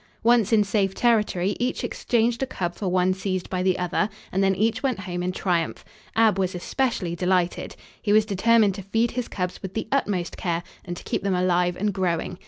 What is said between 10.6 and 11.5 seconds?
and to keep them